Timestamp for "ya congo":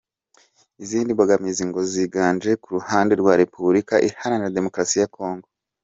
5.01-5.47